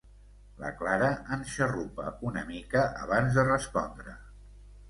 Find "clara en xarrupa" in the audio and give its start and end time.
0.79-2.07